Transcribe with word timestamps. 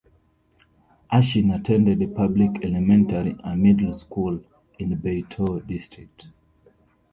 Ashin 1.13 1.51
attended 1.55 2.01
a 2.01 2.07
public 2.07 2.65
elementary 2.65 3.35
and 3.43 3.61
middle 3.61 3.91
school 3.91 4.43
in 4.79 4.97
Beitou 4.97 5.63
District. 5.67 6.29